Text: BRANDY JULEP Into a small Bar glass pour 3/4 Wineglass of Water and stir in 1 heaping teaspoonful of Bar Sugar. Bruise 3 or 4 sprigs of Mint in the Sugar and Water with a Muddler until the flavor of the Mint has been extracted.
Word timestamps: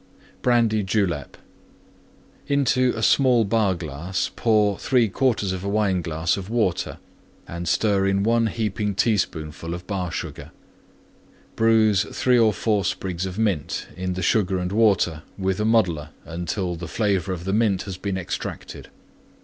BRANDY 0.41 0.81
JULEP 0.81 1.37
Into 2.47 2.91
a 2.95 3.03
small 3.03 3.45
Bar 3.45 3.75
glass 3.75 4.31
pour 4.35 4.77
3/4 4.77 5.61
Wineglass 5.61 6.37
of 6.37 6.49
Water 6.49 6.97
and 7.47 7.67
stir 7.67 8.07
in 8.07 8.23
1 8.23 8.47
heaping 8.47 8.95
teaspoonful 8.95 9.75
of 9.75 9.85
Bar 9.85 10.11
Sugar. 10.11 10.49
Bruise 11.55 12.01
3 12.11 12.39
or 12.39 12.51
4 12.51 12.83
sprigs 12.83 13.27
of 13.27 13.37
Mint 13.37 13.89
in 13.95 14.13
the 14.13 14.23
Sugar 14.23 14.57
and 14.57 14.71
Water 14.71 15.21
with 15.37 15.59
a 15.59 15.65
Muddler 15.65 16.09
until 16.25 16.73
the 16.73 16.87
flavor 16.87 17.31
of 17.31 17.43
the 17.43 17.53
Mint 17.53 17.83
has 17.83 17.97
been 17.97 18.17
extracted. 18.17 18.89